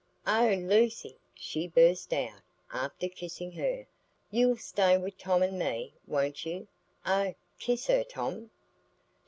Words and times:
"Oh, 0.25 0.55
Lucy," 0.59 1.19
she 1.35 1.67
burst 1.67 2.11
out, 2.11 2.41
after 2.73 3.07
kissing 3.07 3.51
her, 3.51 3.85
"you'll 4.31 4.57
stay 4.57 4.97
with 4.97 5.19
Tom 5.19 5.43
and 5.43 5.59
me, 5.59 5.93
won't 6.07 6.43
you? 6.43 6.67
Oh, 7.05 7.35
kiss 7.59 7.85
her, 7.85 8.03
Tom." 8.03 8.49